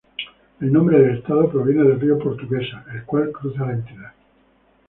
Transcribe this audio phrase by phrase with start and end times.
[0.59, 4.13] El nombre del estado proviene del río Portuguesa, el cual cruza la entidad.